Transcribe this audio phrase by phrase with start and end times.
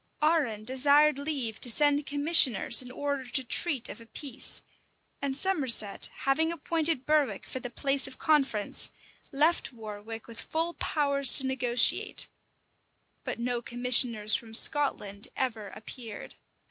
[0.23, 4.63] Arran desired leave to send commissioners in order to treat of a peace;
[5.21, 8.89] and Somerset, having appointed Berwick for the place of conference,
[9.31, 12.29] left Warwick with full powers to negotiate:
[13.23, 16.33] but no commissioners from Scotland ever appeared.